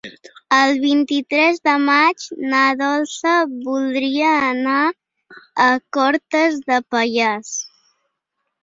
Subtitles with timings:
[0.59, 3.35] El vint-i-tres de maig na Dolça
[3.69, 4.81] voldria anar
[5.69, 7.55] a Cortes de Pallars.